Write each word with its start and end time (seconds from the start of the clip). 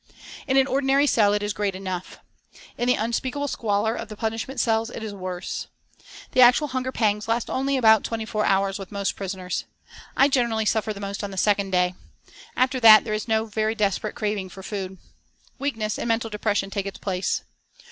In 0.47 0.57
an 0.57 0.65
ordinary 0.65 1.05
cell 1.05 1.31
it 1.31 1.43
is 1.43 1.53
great 1.53 1.75
enough. 1.75 2.17
In 2.75 2.87
the 2.87 2.95
unspeakable 2.95 3.47
squalor 3.47 3.93
of 3.95 4.07
the 4.09 4.17
punishment 4.17 4.59
cells 4.59 4.89
it 4.89 5.03
is 5.03 5.13
worse. 5.13 5.67
The 6.31 6.41
actual 6.41 6.69
hunger 6.69 6.91
pangs 6.91 7.27
last 7.27 7.51
only 7.51 7.77
about 7.77 8.03
twenty 8.03 8.25
four 8.25 8.43
hours 8.43 8.79
with 8.79 8.91
most 8.91 9.15
prisoners. 9.15 9.65
I 10.17 10.27
generally 10.27 10.65
suffer 10.65 10.99
most 10.99 11.23
on 11.23 11.29
the 11.29 11.37
second 11.37 11.69
day. 11.69 11.93
After 12.57 12.79
that 12.79 13.03
there 13.03 13.13
is 13.13 13.27
no 13.27 13.45
very 13.45 13.75
desperate 13.75 14.15
craving 14.15 14.49
for 14.49 14.63
food. 14.63 14.97
Weakness 15.59 15.99
and 15.99 16.07
mental 16.07 16.31
depression 16.31 16.71
take 16.71 16.87
its 16.87 16.97
place. 16.97 17.43